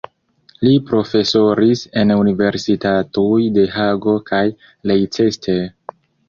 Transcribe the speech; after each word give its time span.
Li 0.67 0.71
profesoris 0.85 1.83
en 2.03 2.13
universitatoj 2.21 3.37
de 3.59 3.67
Hago 3.77 4.17
kaj 4.31 4.41
Leicester. 4.93 5.63